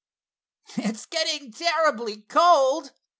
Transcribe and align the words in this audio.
"It's 0.77 1.05
getting 1.05 1.51
terribly 1.51 2.21
cold!" 2.23 2.91